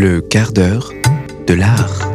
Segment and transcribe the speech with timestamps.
[0.00, 0.92] Le quart d'heure
[1.48, 2.12] de l'art.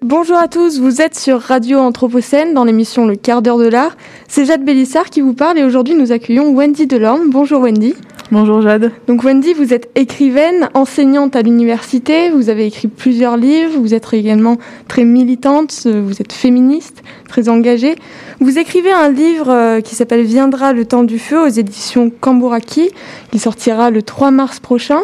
[0.00, 3.96] Bonjour à tous, vous êtes sur Radio Anthropocène dans l'émission Le quart d'heure de l'art.
[4.28, 7.30] C'est Jade Bélissard qui vous parle et aujourd'hui nous accueillons Wendy Delorme.
[7.30, 7.96] Bonjour Wendy.
[8.30, 8.92] Bonjour Jade.
[9.06, 14.12] Donc Wendy, vous êtes écrivaine, enseignante à l'université, vous avez écrit plusieurs livres, vous êtes
[14.12, 17.96] également très militante, vous êtes féministe, très engagée.
[18.38, 22.90] Vous écrivez un livre euh, qui s'appelle Viendra le temps du feu aux éditions Kamburaki,
[23.32, 25.00] qui sortira le 3 mars prochain.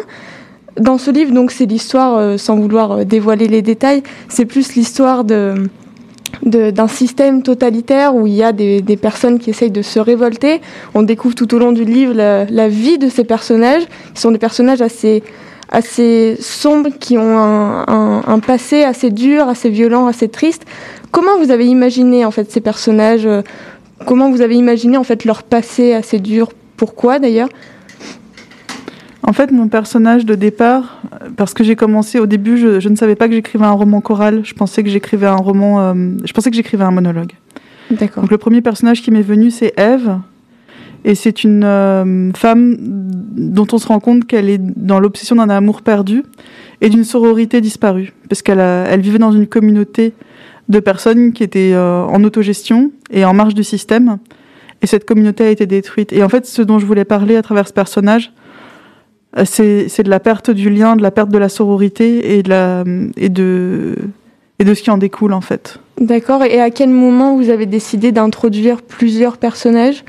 [0.79, 4.75] Dans ce livre, donc, c'est l'histoire, euh, sans vouloir euh, dévoiler les détails, c'est plus
[4.75, 5.55] l'histoire de,
[6.43, 10.61] d'un système totalitaire où il y a des, personnes qui essayent de se révolter.
[10.93, 14.37] On découvre tout au long du livre la, vie de ces personnages, qui sont des
[14.37, 15.21] personnages assez,
[16.39, 20.63] sombres, qui ont un, un, passé assez dur, assez violent, assez triste.
[21.11, 23.27] Comment vous avez imaginé en fait ces personnages?
[24.05, 26.49] Comment vous avez imaginé en fait leur passé assez dur?
[26.77, 27.49] Pourquoi d'ailleurs?
[29.27, 31.01] En fait, mon personnage de départ,
[31.35, 33.99] parce que j'ai commencé au début, je, je, ne savais pas que j'écrivais un roman
[33.99, 34.41] choral.
[34.43, 35.79] Je pensais que j'écrivais un roman.
[35.79, 37.31] Euh, je pensais que j'écrivais un monologue.
[37.89, 38.21] D'accord.
[38.21, 40.19] Donc le premier personnage qui m'est venu, c'est Eve,
[41.05, 45.49] et c'est une euh, femme dont on se rend compte qu'elle est dans l'obsession d'un
[45.49, 46.23] amour perdu
[46.81, 50.13] et d'une sororité disparue, parce qu'elle elle vivait dans une communauté
[50.69, 54.19] de personnes qui étaient euh, en autogestion et en marge du système,
[54.83, 56.13] et cette communauté a été détruite.
[56.13, 58.31] Et en fait, ce dont je voulais parler à travers ce personnage
[59.43, 62.83] c'est de la perte du lien, de la perte de la sororité et de, la,
[63.17, 63.95] et de,
[64.59, 65.79] et de ce qui en découle en fait.
[65.99, 66.43] D'accord.
[66.43, 70.03] Et à quel moment vous avez décidé d'introduire plusieurs personnages?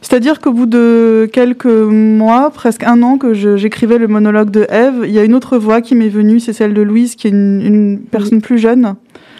[0.00, 5.02] C'est-à-dire qu'au bout de quelques mois, presque un an que j'écrivais le monologue de Eve,
[5.04, 7.30] il y a une autre voix qui m'est venue, c'est celle de Louise, qui est
[7.30, 8.42] une, une personne oui.
[8.42, 8.94] plus jeune.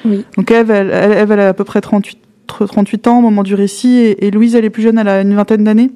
[0.05, 0.25] Oui.
[0.37, 3.45] Donc Eve, elle, elle, Eve, elle a à peu près 38, 38 ans au moment
[3.45, 5.91] du récit, et, et Louise, elle est plus jeune, elle a une vingtaine d'années.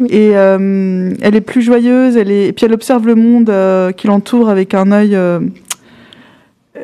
[0.00, 0.08] Oui.
[0.10, 3.92] Et euh, elle est plus joyeuse, elle est, et puis elle observe le monde euh,
[3.92, 5.40] qui l'entoure avec un œil euh,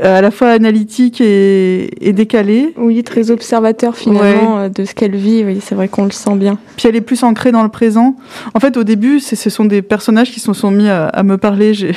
[0.01, 2.73] à la fois analytique et, et, décalé.
[2.77, 4.71] Oui, très observateur finalement ouais.
[4.71, 5.45] de ce qu'elle vit.
[5.45, 6.59] Oui, c'est vrai qu'on le sent bien.
[6.77, 8.17] Puis elle est plus ancrée dans le présent.
[8.55, 11.37] En fait, au début, ce sont des personnages qui se sont mis à, à me
[11.37, 11.75] parler.
[11.75, 11.93] J'ai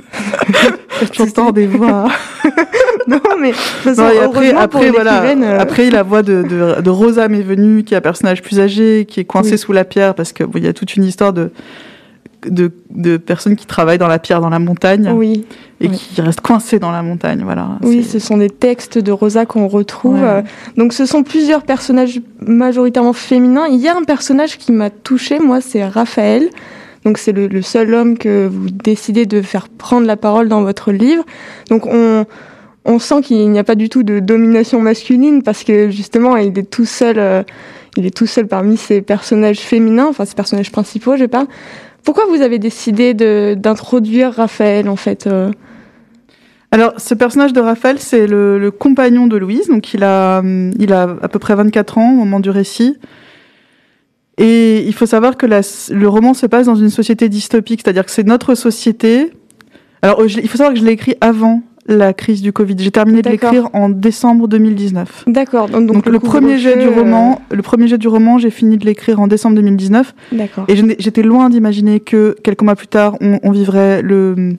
[1.12, 2.08] J'entends des voix.
[3.06, 3.52] non, mais
[3.86, 5.58] non, et après, après, voilà, euh...
[5.58, 9.06] après, la voix de, de, de Rosa m'est venue, qui est un personnage plus âgé,
[9.08, 9.58] qui est coincé oui.
[9.58, 11.50] sous la pierre, parce qu'il bon, y a toute une histoire de,
[12.46, 15.44] de, de, personnes qui travaillent dans la pierre, dans la montagne, oui.
[15.80, 15.96] et oui.
[15.96, 17.42] qui restent coincées dans la montagne.
[17.44, 17.78] Voilà.
[17.82, 20.22] Oui, ce sont des textes de Rosa qu'on retrouve.
[20.22, 20.44] Ouais.
[20.76, 23.66] Donc, ce sont plusieurs personnages majoritairement féminins.
[23.68, 26.48] Il y a un personnage qui m'a touchée, moi, c'est Raphaël.
[27.04, 30.92] Donc c'est le, seul homme que vous décidez de faire prendre la parole dans votre
[30.92, 31.24] livre.
[31.68, 36.36] Donc on, sent qu'il n'y a pas du tout de domination masculine parce que justement
[36.36, 37.42] il est tout seul, euh,
[37.96, 41.46] il est tout seul parmi ces personnages féminins, enfin ces personnages principaux, je parle.
[42.04, 45.50] Pourquoi vous avez décidé d'introduire Raphaël en fait euh?
[46.74, 49.68] Alors, ce personnage de Raphaël, c'est le, le, compagnon de Louise.
[49.68, 50.42] Donc, il a,
[50.78, 52.96] il a à peu près 24 ans au moment du récit.
[54.38, 55.60] Et il faut savoir que la,
[55.90, 59.30] le roman se passe dans une société dystopique, c'est-à-dire que c'est notre société.
[60.00, 62.76] Alors, je, il faut savoir que je l'ai écrit avant la crise du Covid.
[62.78, 65.24] J'ai terminé de l'écrire en décembre 2019.
[65.26, 65.68] D'accord.
[65.68, 67.56] Donc, donc, le, le premier jet du roman, euh...
[67.56, 70.14] le premier jet du roman, j'ai fini de l'écrire en décembre 2019.
[70.32, 70.64] D'accord.
[70.68, 74.54] Et j'étais loin d'imaginer que quelques mois plus tard, on, on vivrait le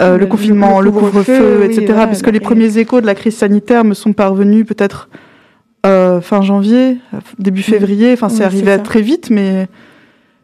[0.00, 1.80] euh, le, le, confinement, le couvre-feu, couvre etc.
[1.80, 5.08] Oui, voilà, parce que les premiers échos de la crise sanitaire me sont parvenus peut-être
[5.86, 6.98] euh, fin janvier,
[7.38, 8.12] début février.
[8.12, 9.68] Enfin, c'est oui, arrivé très vite, mais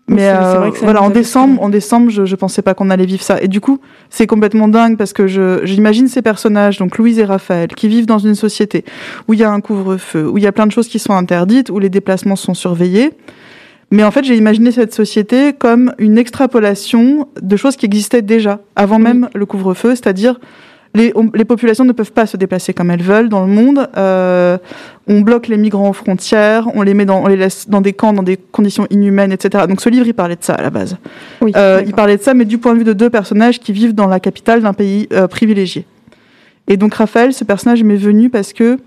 [0.08, 3.41] mais euh, voilà, en décembre, en décembre, je, je pensais pas qu'on allait vivre ça.
[3.41, 3.78] Et du coup,
[4.10, 8.06] c'est complètement dingue parce que je j'imagine ces personnages, donc Louise et Raphaël, qui vivent
[8.06, 8.84] dans une société
[9.28, 11.12] où il y a un couvre-feu, où il y a plein de choses qui sont
[11.12, 13.12] interdites, où les déplacements sont surveillés.
[13.91, 18.61] Mais en fait, j'ai imaginé cette société comme une extrapolation de choses qui existaient déjà
[18.75, 19.02] avant oui.
[19.02, 20.40] même le couvre-feu, c'est-à-dire
[20.94, 23.89] les, on, les, populations ne peuvent pas se déplacer comme elles veulent dans le monde.
[23.97, 24.59] Euh,
[25.06, 27.93] on bloque les migrants aux frontières, on les met dans, on les laisse dans des
[27.93, 29.65] camps, dans des conditions inhumaines, etc.
[29.69, 30.97] Donc ce livre, il parlait de ça à la base.
[31.41, 33.73] Oui, euh, il parlait de ça, mais du point de vue de deux personnages qui
[33.73, 35.87] vivent dans la capitale d'un pays euh, privilégié.
[36.69, 38.79] Et donc Raphaël, ce personnage m'est venu parce que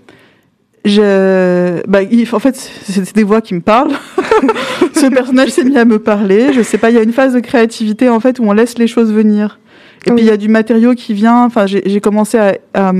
[0.84, 3.92] je, bah, il, en fait, c'est des voix qui me parlent.
[4.94, 6.52] ce personnage s'est mis à me parler.
[6.52, 8.78] Je sais pas, il y a une phase de créativité en fait où on laisse
[8.78, 9.58] les choses venir.
[10.04, 10.16] Et oui.
[10.16, 11.44] puis il y a du matériau qui vient.
[11.44, 12.56] Enfin, j'ai commencé à.
[12.74, 12.92] à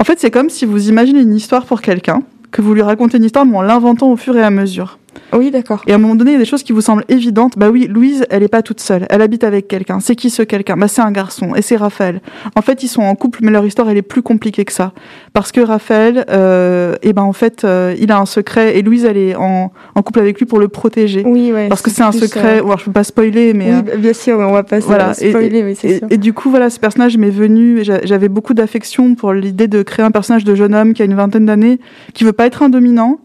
[0.00, 2.22] en fait, c'est comme si vous imaginez une histoire pour quelqu'un,
[2.52, 4.98] que vous lui racontez une histoire, mais en l'inventant au fur et à mesure.
[5.32, 5.82] Oui, d'accord.
[5.86, 7.54] Et à un moment donné, il y a des choses qui vous semblent évidentes.
[7.56, 9.06] Bah oui, Louise, elle n'est pas toute seule.
[9.10, 10.00] Elle habite avec quelqu'un.
[10.00, 10.76] C'est qui ce quelqu'un?
[10.76, 12.20] Bah c'est un garçon et c'est Raphaël.
[12.56, 14.92] En fait, ils sont en couple, mais leur histoire elle est plus compliquée que ça.
[15.32, 18.82] Parce que Raphaël, euh, et eh ben en fait, euh, il a un secret et
[18.82, 21.22] Louise, elle est en, en couple avec lui pour le protéger.
[21.24, 21.68] Oui, ouais.
[21.68, 22.60] Parce que c'est un secret.
[22.62, 22.76] Euh...
[22.78, 25.14] je peux pas spoiler, mais oui, bien sûr, on va pas voilà.
[25.14, 26.06] spoiler, et, oui, c'est sûr.
[26.10, 27.82] Et, du coup, voilà, ce personnage m'est venu.
[27.82, 31.14] J'avais beaucoup d'affection pour l'idée de créer un personnage de jeune homme qui a une
[31.14, 31.78] vingtaine d'années,
[32.14, 33.18] qui veut pas être un dominant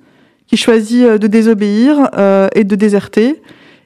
[0.53, 3.41] qui choisit euh, de désobéir euh, et de déserter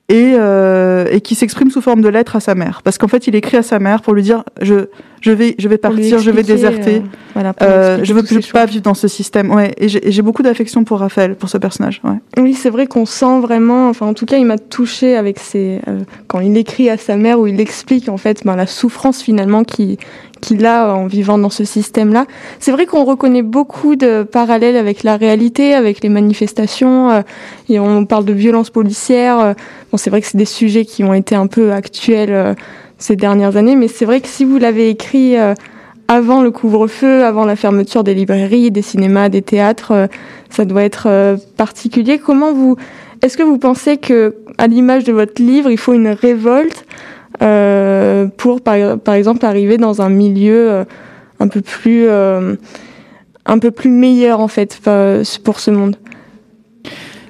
[0.09, 2.81] et, euh, et qui s'exprime sous forme de lettre à sa mère.
[2.83, 4.87] Parce qu'en fait, il écrit à sa mère pour lui dire je,
[5.21, 7.01] je, vais, je vais partir, je vais déserter, euh,
[7.33, 9.53] voilà, euh, je veux plus pas vivre dans ce système.
[9.53, 12.01] Ouais, et j'ai beaucoup d'affection pour Raphaël, pour ce personnage.
[12.03, 12.41] Ouais.
[12.41, 15.79] Oui, c'est vrai qu'on sent vraiment, enfin en tout cas, il m'a touché avec ses,
[16.27, 19.63] quand il écrit à sa mère où il explique en fait ben, la souffrance finalement
[19.63, 19.97] qui
[20.41, 22.25] qu'il a en vivant dans ce système-là.
[22.59, 27.21] C'est vrai qu'on reconnaît beaucoup de parallèles avec la réalité, avec les manifestations, euh,
[27.69, 29.39] et on parle de violences policières.
[29.39, 29.53] Euh.
[29.91, 32.53] bon, c'est vrai que c'est des sujets qui ont été un peu actuels euh,
[32.97, 35.35] ces dernières années, mais c'est vrai que si vous l'avez écrit
[36.07, 40.09] avant le couvre-feu, avant la fermeture des librairies, des cinémas, des théâtres,
[40.49, 42.17] ça doit être particulier.
[42.17, 42.75] Comment vous,
[43.21, 46.85] est-ce que vous pensez que, à l'image de votre livre, il faut une révolte
[47.39, 50.85] pour par, par, exemple arriver dans un milieu euh,
[51.39, 52.55] un peu plus euh,
[53.45, 54.79] un peu plus meilleur en fait
[55.43, 55.97] pour ce monde.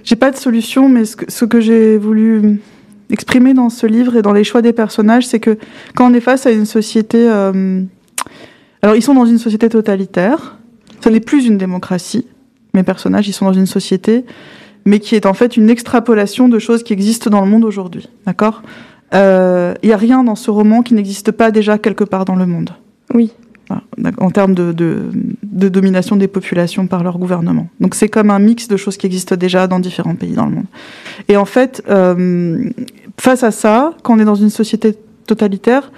[0.03, 2.61] J'ai pas de solution, mais ce que, ce que j'ai voulu
[3.09, 5.57] exprimer dans ce livre et dans les choix des personnages, c'est que
[5.95, 10.57] quand on est face à une société, alors ils sont dans une société totalitaire,
[11.03, 12.25] ce n'est plus une démocratie.
[12.73, 14.25] Mes personnages, ils sont dans une société,
[14.85, 18.09] mais qui est en fait une extrapolation de choses qui existent dans le monde aujourd'hui.
[18.25, 18.61] D'accord?
[19.13, 22.35] Il euh, n'y a rien dans ce roman qui n'existe pas déjà quelque part dans
[22.35, 22.71] le monde.
[23.13, 23.31] Oui.
[24.19, 27.67] En termes de, de, domination des populations par leur gouvernement.
[27.81, 30.55] Donc c'est comme un mix de choses qui existent déjà dans différents pays dans le
[30.55, 30.65] monde.
[31.27, 32.69] Et en fait, euh,
[33.19, 34.95] face à ça, quand on est dans une société
[35.25, 35.91] totalitaire,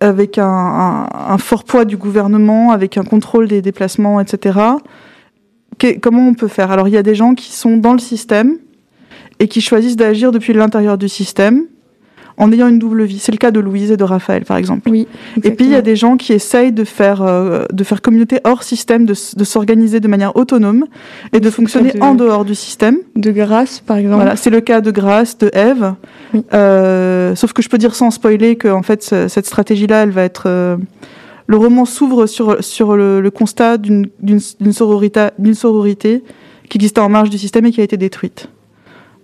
[0.00, 4.58] avec un, un, fort poids du gouvernement, avec un contrôle des déplacements, etc.,
[6.00, 6.72] comment on peut faire?
[6.72, 8.58] Alors il y a des gens qui sont dans le système
[9.38, 11.66] et qui choisissent d'agir depuis l'intérieur du système
[12.38, 13.18] en ayant une double vie.
[13.18, 14.88] C'est le cas de Louise et de Raphaël, par exemple.
[14.88, 15.06] Oui.
[15.42, 18.40] Et puis il y a des gens qui essayent de faire euh, de faire communauté
[18.44, 20.86] hors système, de, de s'organiser de manière autonome
[21.32, 22.98] et de fonctionner en dehors du système.
[23.16, 24.22] De Grâce, par exemple.
[24.22, 25.94] Voilà, c'est le cas de Grâce, de Eve.
[26.54, 30.22] Euh, sauf que je peux dire sans spoiler que en fait cette stratégie-là, elle va
[30.22, 30.76] être euh,
[31.46, 34.06] le roman s'ouvre sur sur le, le constat d'une
[34.72, 36.22] sororité d'une sororité
[36.68, 38.48] qui existait en marge du système et qui a été détruite.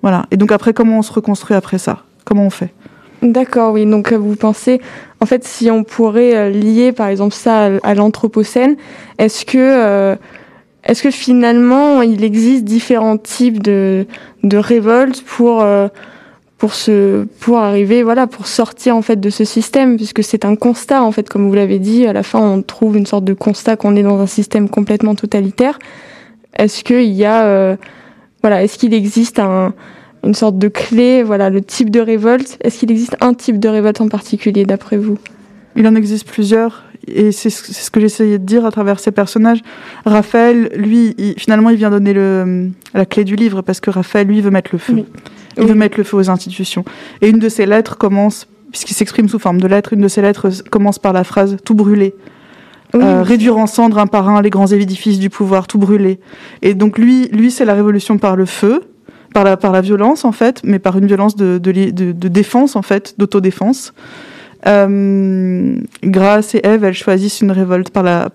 [0.03, 0.27] Voilà.
[0.31, 2.03] Et donc après, comment on se reconstruit après ça?
[2.25, 2.73] Comment on fait?
[3.25, 3.87] D'accord, oui.
[3.87, 4.81] Donc euh, vous pensez,
[5.21, 8.77] en fait, si on pourrait euh, lier, par exemple, ça à, l'anthropocène,
[9.19, 10.15] est-ce que, euh,
[10.85, 14.07] est-ce que finalement, il existe différents types de,
[14.43, 15.65] de révoltes pour
[16.57, 19.97] pour se pour arriver voilà pour sortir en fait de ce système?
[19.97, 22.97] Puisque c'est un constat en fait comme vous l'avez dit à la fin on trouve
[22.97, 25.79] une sorte de constat qu'on est dans un système complètement totalitaire
[26.57, 27.77] est-ce qu'il y a
[28.43, 29.75] voilà est-ce qu'il existe un
[30.25, 32.59] une sorte de clé, voilà, le type de révolte.
[32.63, 35.19] Est-ce qu'il existe un type de révolte en particulier, d'après vous?
[35.77, 39.61] Il en existe plusieurs, et c'est ce que j'essayais de dire à travers ces personnages.
[40.05, 44.41] Raphaël, lui, finalement, il vient donner le, la clé du livre, parce que Raphaël, lui,
[44.41, 45.05] veut mettre le feu.
[45.57, 46.85] Il veut mettre le feu aux institutions.
[47.21, 50.23] Et une de ses lettres commence, puisqu'il s'exprime sous forme de lettres, une de ses
[50.23, 52.15] lettres commence par la phrase «tout brûler».
[52.95, 56.21] Euh, réduire en cendres un par un les grands édifices du pouvoir, tout brûler.
[56.63, 58.83] Et donc lui, lui c'est la révolution par le feu,
[59.35, 63.93] par la, violence en fait, mais par une violence de, de, défense en fait, d'autodéfense.
[64.67, 68.31] Euh, Grâce et Ève, elles choisissent une révolte par la,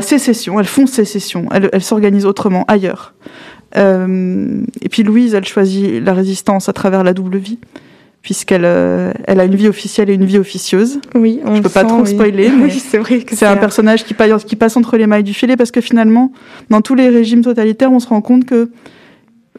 [0.00, 0.58] sécession.
[0.58, 1.46] Elles font sécession.
[1.52, 3.14] Elles, elles s'organisent autrement, ailleurs.
[3.76, 7.58] Euh, et puis Louise, elle choisit la résistance à travers la double vie
[8.26, 10.98] puisqu'elle euh, elle a une vie officielle et une vie officieuse.
[11.14, 14.14] Oui, on Je peux pas trop spoiler, mais c'est vrai que c'est un personnage qui
[14.14, 16.32] passe, qui passe entre les mailles du filet parce que finalement,
[16.68, 18.72] dans tous les régimes totalitaires, on se rend compte que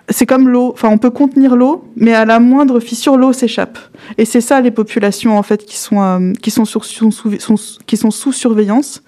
[0.10, 0.72] c'est comme l'eau.
[0.74, 3.80] Enfin, on peut contenir l'eau, mais à la moindre fissure, l'eau s'échappe.
[4.18, 8.12] Et c'est ça les populations en fait qui sont euh, qui sont, sur, qui sont
[8.12, 9.02] sous surveillance.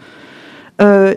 [0.81, 1.15] Euh,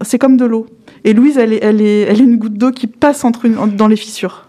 [0.00, 0.64] c'est comme de l'eau.
[1.04, 3.88] Et Louise, elle est, elle est, elle est une goutte d'eau qui passe entre dans
[3.88, 4.46] les fissures.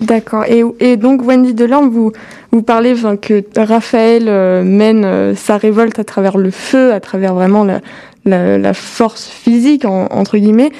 [0.00, 0.44] D'accord.
[0.44, 2.12] Et, et, donc Wendy Delorme, vous
[2.52, 7.00] vous parlez enfin, que Raphaël euh, mène euh, sa révolte à travers le feu, à
[7.00, 7.80] travers vraiment la,
[8.24, 10.70] la, la force physique entre guillemets.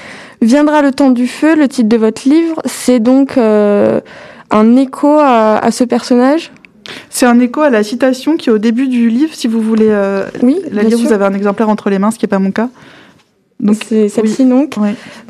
[0.40, 1.56] Viendra le temps du feu.
[1.56, 4.00] Le titre de votre livre, c'est donc euh,
[4.50, 6.52] un écho à, à, ce personnage?
[7.10, 9.92] C'est un écho à la citation qui est au début du livre, si vous voulez
[10.42, 10.96] oui, la lire.
[10.96, 12.70] Vous avez un exemplaire entre les mains, ce qui n'est pas mon cas.
[13.60, 14.76] Donc, c'est celle-ci donc.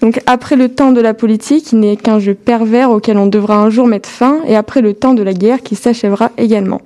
[0.02, 3.56] Donc après le temps de la politique, qui n'est qu'un jeu pervers auquel on devra
[3.56, 6.82] un jour mettre fin, et après le temps de la guerre qui s'achèvera également.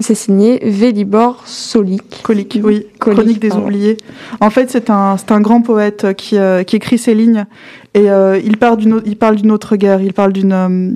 [0.00, 2.22] C'est signé Vélibor Solik.
[2.22, 2.86] Colique, oui.
[2.98, 3.96] Chronique des oubliés.
[4.40, 7.46] En fait, c'est un, un grand poète qui, euh, qui écrit ces lignes
[7.94, 10.02] et euh, il, parle d'une, il parle d'une autre guerre.
[10.02, 10.52] Il parle d'une.
[10.52, 10.90] Euh,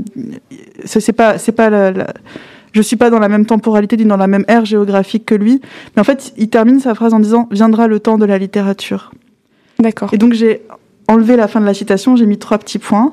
[0.85, 2.07] c'est, pas, c'est pas la, la,
[2.73, 5.61] je suis pas dans la même temporalité, dans la même ère géographique que lui.
[5.95, 9.13] Mais en fait, il termine sa phrase en disant Viendra le temps de la littérature.
[9.79, 10.11] D'accord.
[10.13, 10.63] Et donc j'ai
[11.09, 13.13] enlevé la fin de la citation, j'ai mis trois petits points.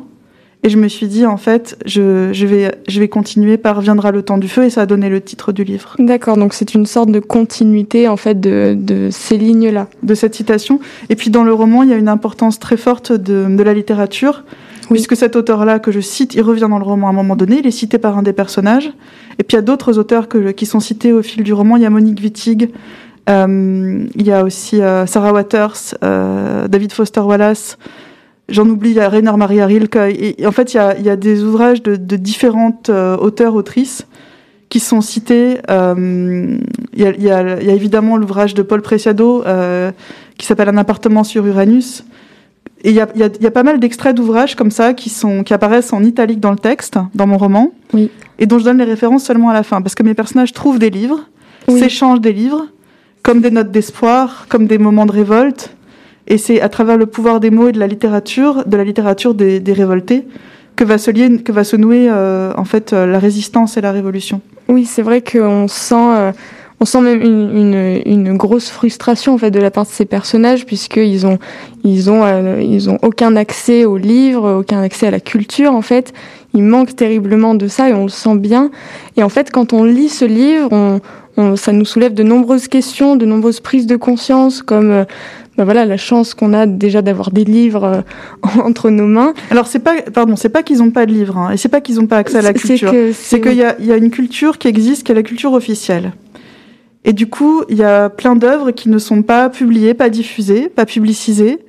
[0.66, 4.12] Et je me suis dit, en fait, je, je, vais, je vais continuer par Viendra
[4.14, 5.98] le temps du feu, et ça a donné le titre du livre.
[6.00, 9.90] D'accord, donc c'est une sorte de continuité, en fait, de, de ces lignes-là.
[10.04, 10.80] De cette citation.
[11.10, 13.74] Et puis dans le roman, il y a une importance très forte de, de la
[13.74, 14.46] littérature,
[14.84, 14.92] oui.
[14.92, 17.60] puisque cet auteur-là que je cite, il revient dans le roman à un moment donné,
[17.60, 18.90] il est cité par un des personnages.
[19.40, 21.76] Et puis il y a d'autres auteurs que, qui sont cités au fil du roman.
[21.76, 22.70] Il y a Monique Wittig,
[23.28, 27.78] il y a aussi euh, Sarah Waters, euh, David Foster Wallace,
[28.50, 29.96] J'en oublie, il y a Rainer Maria Rilke.
[29.96, 33.16] Et, en fait, il y a, il y a des ouvrages de, de différentes euh,
[33.18, 34.06] auteurs, autrices
[34.70, 35.60] qui sont cités.
[35.70, 36.58] Euh,
[36.94, 39.92] il, y a, y y évidemment l'ouvrage de Paul Preciado euh,
[40.38, 42.04] qui s'appelle Un appartement sur Uranus.
[42.84, 44.72] Et il y a, il y a, il y a pas mal d'extraits d'ouvrages comme
[44.72, 48.12] ça qui, sont, qui apparaissent en italique dans le texte, dans mon roman, oui.
[48.40, 49.82] et dont je donne les références seulement à la fin.
[49.82, 51.22] Parce que mes personnages trouvent des livres,
[51.70, 51.80] oui.
[51.80, 52.68] s'échangent des livres,
[53.24, 55.76] comme des notes d'espoir, comme des moments de révolte
[56.28, 59.34] et c'est à travers le pouvoir des mots et de la littérature, de la littérature
[59.34, 60.26] des, des révoltés,
[60.76, 63.82] que va se lier, que va se nouer euh, en fait euh, la résistance et
[63.82, 64.42] la révolution.
[64.70, 66.32] Oui, c'est vrai qu'on sent, euh,
[66.80, 70.06] on sent même une, une, une, grosse frustration en fait de la part de ces
[70.06, 71.38] personnages puisqu'ils ont,
[71.84, 75.82] ils ont, euh, ils ont aucun accès aux livres, aucun accès à la culture en
[75.82, 76.14] fait.
[76.56, 78.72] Ils manquent terriblement de ça et on le sent bien.
[79.18, 81.02] Et en fait, quand on lit ce livre, on,
[81.38, 85.06] on, ça nous soulève de nombreuses questions, de nombreuses prises de conscience, comme
[85.58, 88.02] ben voilà la chance qu'on a déjà d'avoir des livres euh,
[88.64, 89.34] entre nos mains.
[89.52, 91.82] Alors c'est pas pardon, c'est pas qu'ils ont pas de livres hein, et c'est pas
[91.82, 92.92] qu'ils ont pas accès à la culture.
[93.14, 95.54] C'est qu'il y a il y a une culture qui existe qui est la culture
[95.54, 96.14] officielle.
[97.06, 100.70] Et du coup, il y a plein d'œuvres qui ne sont pas publiées, pas diffusées,
[100.70, 101.60] pas publicisées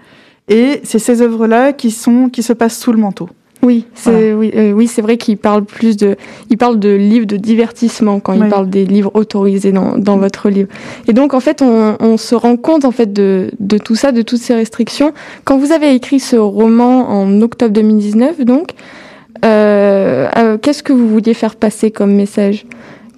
[0.49, 3.29] et c'est ces œuvres-là qui sont qui se passent sous le manteau.
[3.65, 4.37] Oui, c'est voilà.
[4.37, 6.17] oui, euh, oui, c'est vrai qu'il parle plus de,
[6.51, 8.41] il parle de livres de divertissement quand oui.
[8.43, 10.69] il parle des livres autorisés dans, dans votre livre.
[11.09, 14.13] Et donc en fait, on, on, se rend compte en fait de, de tout ça,
[14.13, 15.13] de toutes ces restrictions.
[15.45, 18.75] Quand vous avez écrit ce roman en octobre 2019, donc,
[19.45, 22.67] euh, euh, qu'est-ce que vous vouliez faire passer comme message?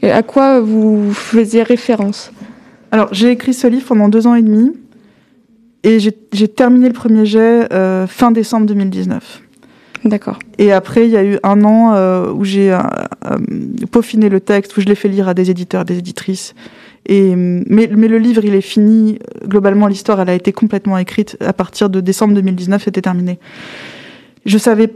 [0.02, 2.30] À quoi vous faisiez référence?
[2.92, 4.72] Alors j'ai écrit ce livre pendant deux ans et demi
[5.82, 9.42] et j'ai terminé le premier jet euh, fin décembre 2019.
[10.06, 10.38] D'accord.
[10.58, 12.78] Et après, il y a eu un an euh, où j'ai euh,
[13.24, 13.36] euh,
[13.90, 16.54] peaufiné le texte, où je l'ai fait lire à des éditeurs, des éditrices.
[17.06, 19.18] Et, mais, mais le livre, il est fini.
[19.46, 21.36] Globalement, l'histoire, elle a été complètement écrite.
[21.40, 23.38] À partir de décembre 2019, c'était terminé.
[24.44, 24.92] Je savais...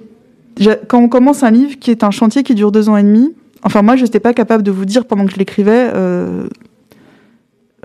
[0.88, 3.35] Quand on commence un livre qui est un chantier qui dure deux ans et demi,
[3.62, 6.47] enfin moi, je n'étais pas capable de vous dire pendant que je l'écrivais euh,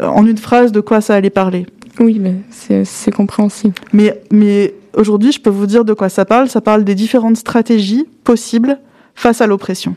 [0.02, 1.68] en une phrase de quoi ça allait parler.
[2.00, 3.76] Oui, mais c'est compréhensible.
[3.94, 6.50] Mais, mais aujourd'hui, je peux vous dire de quoi ça parle.
[6.50, 8.80] Ça parle des différentes stratégies possibles
[9.14, 9.96] face à l'oppression,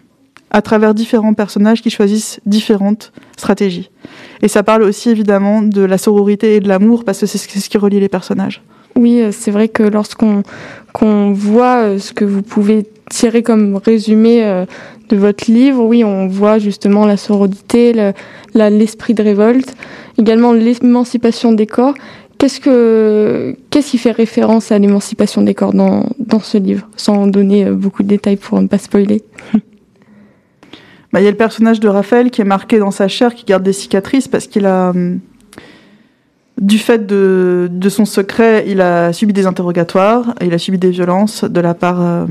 [0.50, 3.90] à travers différents personnages qui choisissent différentes stratégies.
[4.42, 7.68] Et ça parle aussi évidemment de la sororité et de l'amour, parce que c'est ce
[7.68, 8.62] qui relie les personnages.
[8.96, 10.42] Oui, c'est vrai que lorsqu'on
[10.98, 14.66] qu voit ce que vous pouvez tirer comme résumé euh,
[15.08, 17.92] de votre livre, oui, on voit justement la sororité,
[18.54, 19.74] l'esprit le, de révolte,
[20.18, 21.94] également l'émancipation des corps.
[22.38, 27.26] Qu'est-ce que qu'est-ce qui fait référence à l'émancipation des corps dans, dans ce livre, sans
[27.26, 29.22] donner beaucoup de détails pour ne pas spoiler?
[31.10, 33.46] Bah, Il y a le personnage de Raphaël qui est marqué dans sa chair, qui
[33.46, 34.92] garde des cicatrices parce qu'il a,
[36.60, 40.90] du fait de, de son secret, il a subi des interrogatoires, il a subi des
[40.90, 42.26] violences de la part euh,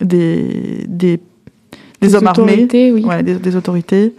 [0.00, 1.20] des, des, des,
[2.00, 3.04] des hommes armés, oui.
[3.04, 4.14] ouais, des, des autorités.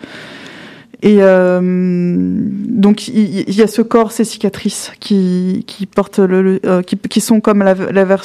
[1.01, 6.81] Et euh, donc il, y a ce corps, ces cicatrices qui, qui portent le, euh,
[6.81, 8.17] qui, qui, sont comme la, la,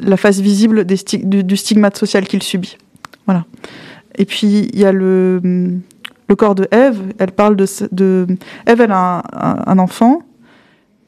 [0.00, 2.78] la face visible des sti du, stigmate social qu'il subit.
[3.26, 3.44] Voilà.
[4.16, 5.40] Et puis il y a le,
[6.28, 7.00] le corps de Ève.
[7.18, 8.26] Elle parle de, de
[8.66, 10.22] Ève, elle a un, un, un enfant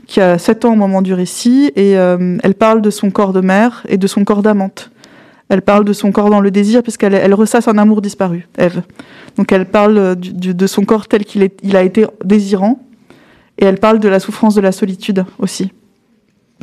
[0.07, 3.33] qui a 7 ans au moment du récit et euh, elle parle de son corps
[3.33, 4.91] de mère et de son corps d'amante.
[5.53, 8.81] Elle parle de son corps dans le désir puisqu'elle elle ressasse un amour disparu, Ève.
[9.37, 12.81] Donc elle parle du, du, de son corps tel qu'il il a été désirant
[13.59, 15.71] et elle parle de la souffrance de la solitude aussi.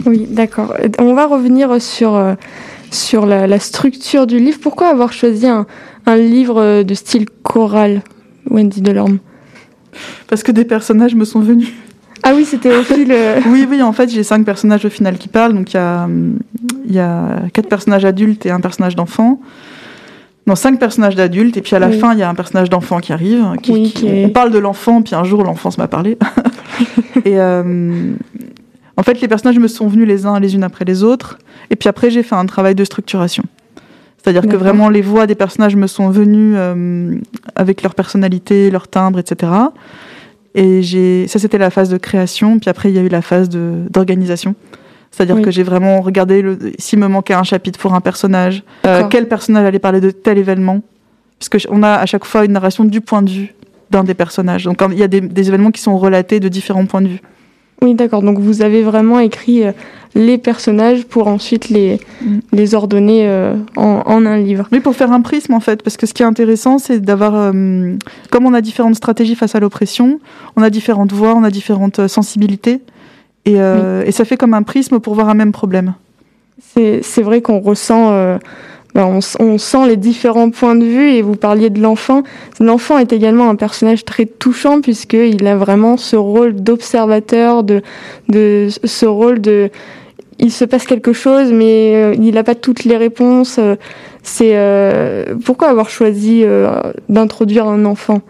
[0.08, 0.74] Oui, d'accord.
[0.98, 2.34] On va revenir sur, euh,
[2.90, 4.58] sur la, la, structure du livre.
[4.60, 5.68] Pourquoi avoir choisi un,
[6.08, 8.02] un livre de style choral,
[8.50, 9.20] Wendy Delorme?
[10.28, 11.74] Parce que des personnages me sont venus.
[12.30, 13.12] Ah oui, c'était au fil.
[13.48, 15.54] oui, oui, en fait, j'ai cinq personnages au final qui parlent.
[15.54, 16.08] Donc il y a,
[16.86, 19.40] il y a quatre personnages adultes et un personnage d'enfant.
[20.46, 23.00] Non, cinq personnages d'adultes, et puis à la fin, il y a un personnage d'enfant
[23.00, 23.46] qui arrive.
[23.62, 23.94] Qui,
[24.26, 26.18] On parle de l'enfant, puis un jour, l'enfance m'a parlé.
[27.26, 28.14] et euh,
[28.98, 31.76] en fait, les personnages me sont venus les uns les unes après les autres, et
[31.76, 33.44] puis après, j'ai fait un travail de structuration.
[34.18, 37.16] C'est-à-dire que vraiment, les voix des personnages me sont venues euh,
[37.56, 39.52] avec leur personnalité, leur timbre, etc.
[40.56, 43.22] Et j'ai, ça, c'était la phase de création, puis après, il y a eu la
[43.22, 44.56] phase d'organisation.
[45.12, 46.44] C'est-à-dire que j'ai vraiment regardé
[46.78, 50.38] s'il me manquait un chapitre pour un personnage, euh, quel personnage allait parler de tel
[50.38, 50.82] événement,
[51.40, 53.56] puisque on a à chaque fois une narration du point de vue
[53.90, 54.66] d'un des personnages.
[54.66, 57.22] Donc il y a des, événements qui sont relatés de différents points de vue.
[57.82, 58.22] Oui, d'accord.
[58.22, 59.72] Donc vous avez vraiment écrit euh,
[60.16, 62.40] les personnages pour ensuite les, mm.
[62.52, 64.68] les ordonner euh, en, un livre.
[64.72, 67.54] Oui, pour faire un prisme en fait, parce que ce qui est intéressant, c'est d'avoir,
[68.32, 70.20] comme on a différentes stratégies face à l'oppression,
[70.56, 72.82] on a différentes voix, on a différentes sensibilités.
[73.58, 75.94] Euh, et, ça fait comme un prisme pour voir un même problème.
[76.76, 78.38] C'est vrai qu'on ressent, euh,
[78.94, 82.24] ben, on, sent les différents points de vue et vous parliez de l'enfant.
[82.60, 87.82] L'enfant est également un personnage très touchant puisqu'il a vraiment ce rôle d'observateur, de,
[88.28, 89.70] de ce rôle de...
[90.40, 93.60] Il se passe quelque chose mais euh, il n'a pas toutes les réponses.
[94.24, 94.56] C'est
[95.46, 96.44] pourquoi avoir choisi
[97.08, 98.22] d'introduire un enfant?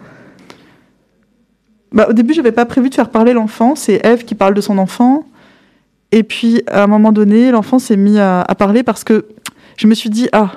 [1.92, 3.74] Bah, au début, j'avais pas prévu de faire parler l'enfant.
[3.74, 5.24] C'est Eve qui parle de son enfant.
[6.12, 9.26] Et puis, à un moment donné, l'enfant s'est mis à, parler parce que
[9.76, 10.50] je me suis dit, ah,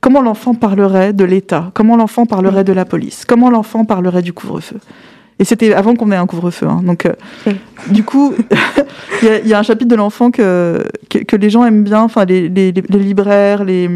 [0.00, 1.70] comment l'enfant parlerait de l'État?
[1.74, 3.24] Comment l'enfant parlerait de la police?
[3.26, 4.76] Comment l'enfant parlerait du couvre-feu?
[5.40, 6.66] Et c'était avant qu'on ait un couvre-feu.
[6.66, 6.82] Hein.
[6.84, 7.14] Donc, euh,
[7.88, 8.34] du coup,
[9.22, 12.50] il y, a un chapitre de l'enfant que, que, les gens aiment bien, enfin les,
[12.50, 13.88] les, les, libraires, les,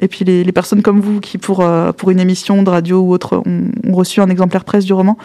[0.00, 3.12] et puis les, personnes comme vous qui, pour, euh, pour une émission de radio ou
[3.12, 5.18] autre, ont, reçu un exemplaire presse du roman.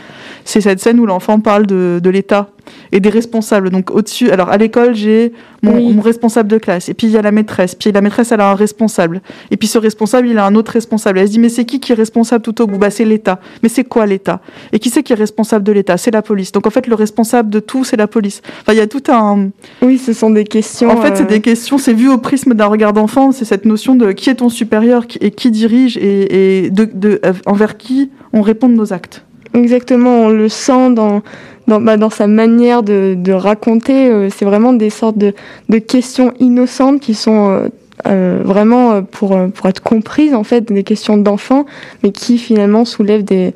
[0.45, 2.49] C'est cette scène où l'enfant parle de, de l'État
[2.91, 3.69] et des responsables.
[3.69, 7.21] Donc au-dessus, alors à l'école, j'ai mon, responsable de classe, et puis il y a
[7.21, 10.45] la maîtresse, puis la maîtresse, elle a un responsable, et puis ce responsable, il a
[10.45, 11.19] un autre responsable.
[11.19, 12.77] Elle se dit, mais c'est qui qui est responsable tout au bout?
[12.77, 13.39] Bah c'est l'État.
[13.61, 14.41] Mais c'est quoi l'État?
[14.71, 15.97] Et qui c'est qui est responsable de l'État?
[15.97, 16.51] C'est la police.
[16.51, 18.41] Donc en fait, le responsable de tout, c'est la police.
[18.61, 19.49] Enfin, il y a tout un...
[19.81, 20.89] Oui, ce sont des questions...
[20.89, 23.65] En fait, c'est des euh, questions, c'est vu au prisme d'un regard d'enfant, c'est cette
[23.65, 28.41] notion de qui est ton supérieur et qui dirige et, de, euh, envers qui on
[28.41, 29.23] répond de nos actes.
[29.53, 31.23] Exactement, on le sent dans,
[31.67, 34.09] dans, bah, dans sa manière de, de raconter.
[34.09, 35.33] Euh, c'est vraiment des sortes de,
[35.69, 37.67] de, questions innocentes qui sont euh,
[38.07, 41.65] euh vraiment pour, pour être comprises, en fait, des questions d'enfants,
[42.03, 43.53] mais qui finalement soulèvent des,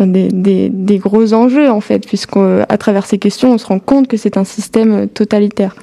[0.00, 4.08] des, des, des gros enjeux, en fait, puisqu'à travers ces questions, on se rend compte
[4.08, 5.76] que c'est un système totalitaire.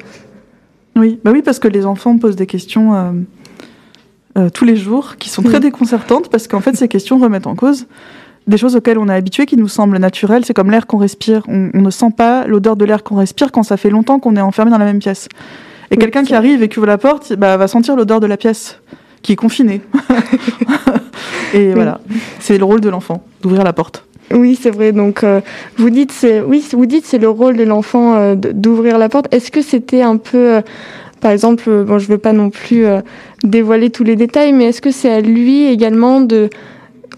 [0.96, 3.24] Oui, bah oui, parce que les enfants posent des questions
[4.54, 7.86] tous les jours qui sont très déconcertantes, parce qu'en fait, ces questions remettent en cause
[8.48, 10.46] des choses auxquelles on est habitué, qui nous semblent naturelles.
[10.46, 11.44] C'est comme l'air qu'on respire.
[11.48, 14.42] On, ne sent pas l'odeur de l'air qu'on respire quand ça fait longtemps qu'on est
[14.42, 15.30] enfermé dans la même pièce.
[15.92, 18.38] Et quelqu'un qui arrive et qui ouvre la porte, bah, va sentir l'odeur de la
[18.38, 18.80] pièce
[19.22, 19.82] qui est confinée.
[21.54, 22.00] et voilà,
[22.40, 24.06] c'est le rôle de l'enfant d'ouvrir la porte.
[24.34, 24.92] Oui, c'est vrai.
[24.92, 25.42] Donc, euh,
[25.78, 29.34] vous dites, c'est oui, vous dites, c'est le rôle de l'enfant euh, d'ouvrir la porte.
[29.34, 30.62] Est-ce que c'était un peu, euh,
[31.20, 32.86] par exemple, bon, je veux pas non plus
[33.44, 36.50] dévoiler tous les détails, mais est-ce que c'est à lui également de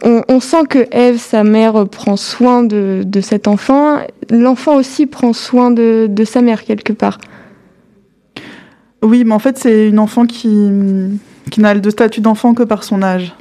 [0.03, 3.97] on, sent que Eve, sa mère, prend soin de, cet enfant.
[4.29, 7.19] L'enfant aussi prend soin de, sa mère quelque part.
[9.01, 10.69] Oui, mais en fait, c'est une enfant qui,
[11.51, 13.35] qui n'a de statut d'enfant que par son âge.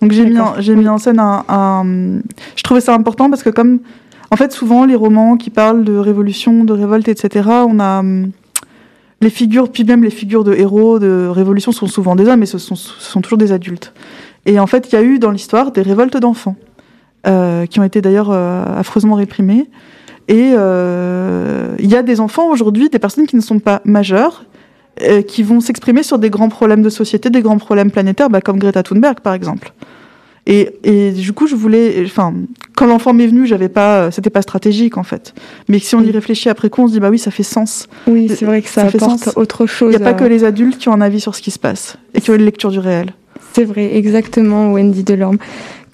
[0.00, 1.84] Donc j'ai mis, j'ai mis en scène un,
[2.56, 3.80] Je trouvais ça important parce que comme...
[4.30, 8.02] En fait, souvent, les romans qui parlent de révolution, de révolte, etc., on a...
[9.20, 12.46] Les figures, puis même les figures de héros de révolution sont souvent des hommes, mais
[12.46, 13.92] ce sont, ce sont toujours des adultes.
[14.48, 16.56] Et en fait, il y a eu dans l'histoire des révoltes d'enfants,
[17.26, 19.66] euh, qui ont été d'ailleurs euh, affreusement réprimées.
[20.26, 24.44] Et euh, il y a des enfants aujourd'hui, des personnes qui ne sont pas majeures,
[25.28, 28.58] qui vont s'exprimer sur des grands problèmes de société, des grands problèmes planétaires, bah, comme
[28.58, 29.72] Greta Thunberg par exemple.
[30.44, 32.34] Et, et, du coup, je voulais, enfin,
[32.74, 35.34] quand l'enfant m'est venu, j'avais pas, c'était pas stratégique en fait.
[35.68, 37.86] Mais si on y réfléchit après coup, on se dit bah oui, ça fait sens.
[38.08, 39.92] Oui, c'est vrai que ça, apporte autre chose.
[39.92, 41.60] Il n'y a pas que les adultes qui ont un avis sur ce qui se
[41.60, 43.12] passe et qui ont une lecture du réel.
[43.52, 45.38] C'est vrai, exactement, Wendy Delorme.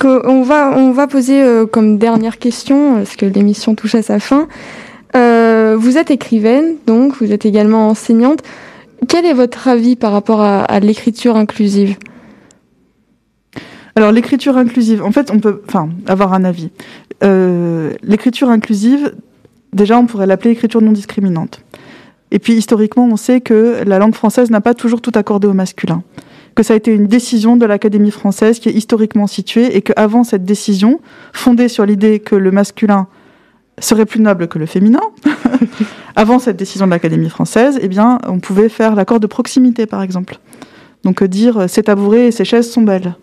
[0.03, 4.19] On va, on va poser euh, comme dernière question, parce que l'émission touche à sa
[4.19, 4.49] fin.
[5.17, 8.41] Euh, vous êtes écrivaine, donc vous êtes également enseignante.
[9.09, 11.97] Quel est votre avis par rapport à, l'écriture inclusive?
[13.97, 15.63] Alors l'écriture inclusive, en fait, on peut,
[16.07, 16.71] avoir un avis.
[17.23, 19.15] Euh, l'écriture inclusive,
[19.73, 21.61] déjà, on pourrait l'appeler écriture non discriminante.
[22.33, 25.53] Et puis historiquement, on sait que la langue française n'a pas toujours tout accordé au
[25.53, 26.03] masculin
[26.55, 30.25] que ça a été une décision de l'Académie française qui est historiquement située et qu'avant
[30.25, 31.01] cette décision,
[31.33, 33.09] fondée sur l'idée que le masculin
[33.79, 35.01] serait plus noble que le féminin.
[36.17, 40.03] Avant cette décision de l'Académie française, eh bien, on pouvait faire l'accord de proximité, par
[40.03, 40.39] exemple.
[41.03, 43.15] Donc euh, dire euh, ces tabourets et ces chaises sont belles.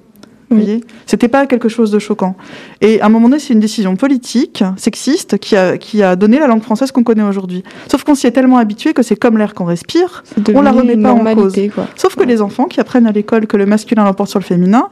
[0.52, 2.36] Vous voyez C'était pas quelque chose de choquant.
[2.82, 6.40] Et à un moment donné, c'est une décision politique, sexiste, qui a, qui a donné
[6.40, 7.64] la langue française qu'on connaît aujourd'hui.
[7.90, 10.98] Sauf qu'on s'y est tellement habitué que c'est comme l'air qu'on respire, on la remet
[10.98, 11.56] pas en cause.
[11.96, 14.90] Sauf que les enfants qui apprennent à l'école que le masculin l'emporte sur le féminin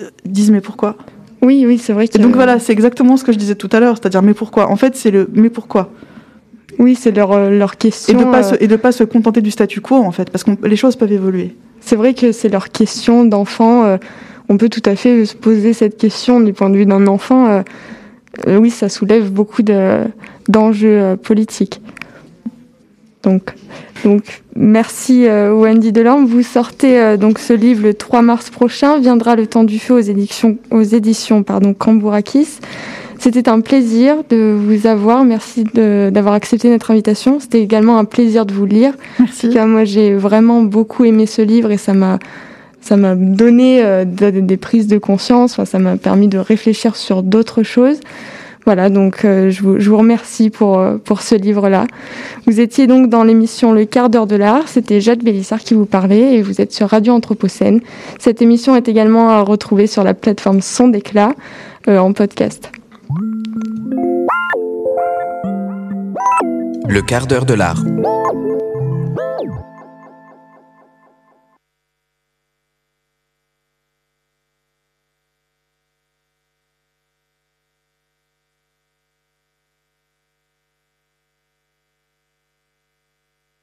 [0.00, 0.96] euh, disent mais pourquoi?
[1.42, 2.08] Oui, oui, c'est vrai.
[2.08, 2.18] Que...
[2.18, 4.70] Et donc voilà, c'est exactement ce que je disais tout à l'heure, c'est-à-dire mais pourquoi?
[4.70, 5.90] En fait, c'est le mais pourquoi?
[6.78, 8.18] Oui, c'est leur, euh, leur question.
[8.18, 10.50] Et de pas et de pas se contenter du statu quo en fait, parce que
[10.64, 11.54] les choses peuvent évoluer.
[11.80, 13.84] C'est vrai que c'est leur question d'enfant.
[13.84, 13.96] Euh,
[14.48, 17.46] on peut tout à fait se poser cette question du point de vue d'un enfant.
[18.46, 21.80] Euh, oui, ça soulève beaucoup d'enjeux politiques.
[23.22, 23.54] Donc,
[24.04, 26.26] donc merci Wendy Delorme.
[26.26, 28.98] Vous sortez donc ce livre le 3 mars prochain.
[28.98, 32.58] Viendra le temps du feu aux éditions, aux éditions pardon, Cambourakis.
[33.18, 35.24] C'était un plaisir de vous avoir.
[35.24, 37.40] Merci d'avoir accepté notre invitation.
[37.40, 38.92] C'était également un plaisir de vous lire.
[39.18, 39.50] Merci.
[39.50, 42.18] Car moi, j'ai vraiment beaucoup aimé ce livre et ça m'a
[42.86, 45.52] ça m'a donné euh, des prises de conscience.
[45.52, 47.98] Enfin, ça m'a permis de réfléchir sur d'autres choses.
[48.64, 51.86] Voilà, donc euh, je, vous, je, vous, remercie pour, euh, pour ce livre-là.
[52.46, 54.68] Vous étiez donc dans l'émission Le quart d'heure de l'art.
[54.68, 57.80] C'était Jade Bélissard qui vous parlait et vous êtes sur Radio Anthropocène.
[58.18, 61.32] Cette émission est également à retrouver sur la plateforme Son d'éclat
[61.88, 62.70] en podcast.
[66.88, 67.82] Le quart d'heure de l'art.